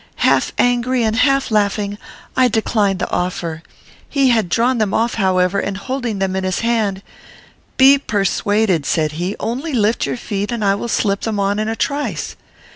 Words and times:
"Half 0.25 0.51
angry, 0.57 1.03
and 1.03 1.15
half 1.15 1.51
laughing, 1.51 1.99
I 2.35 2.47
declined 2.47 2.97
the 2.97 3.11
offer. 3.11 3.61
He 4.09 4.29
had 4.31 4.49
drawn 4.49 4.79
them 4.79 4.95
off, 4.95 5.13
however, 5.13 5.59
and, 5.59 5.77
holding 5.77 6.17
them 6.17 6.35
in 6.35 6.43
his 6.43 6.61
hand, 6.61 7.03
'Be 7.77 7.99
persuaded,' 7.99 8.87
said 8.87 9.11
he; 9.11 9.35
'only 9.39 9.73
lift 9.73 10.07
your 10.07 10.17
feet, 10.17 10.51
and 10.51 10.65
I 10.65 10.73
will 10.73 10.87
slip 10.87 11.21
them 11.21 11.39
on 11.39 11.59
in 11.59 11.67
a 11.67 11.75
trice.' 11.75 12.35